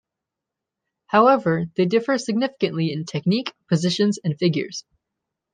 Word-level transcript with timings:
However, 1.05 1.65
they 1.75 1.85
differ 1.85 2.17
significantly 2.17 2.91
in 2.91 3.05
technique, 3.05 3.53
positions, 3.69 4.17
and 4.23 4.35
figures. 4.35 4.83